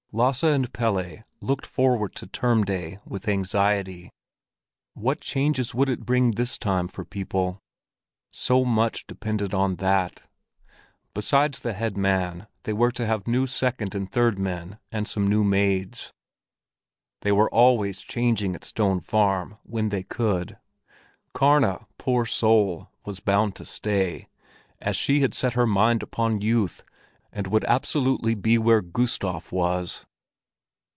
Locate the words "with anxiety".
3.05-4.11